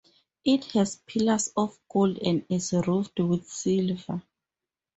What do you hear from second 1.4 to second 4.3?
of gold and is roofed with silver.